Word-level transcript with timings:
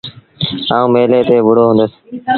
آئوٚݩ 0.75 0.91
ميلي 0.93 1.19
تي 1.27 1.37
وُهڙو 1.45 1.63
هُندس۔ 1.69 1.91